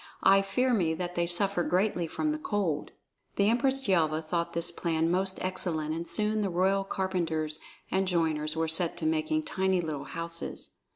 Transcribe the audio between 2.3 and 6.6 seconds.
the cold." The Empress Yelva thought this plan most excellent, and soon the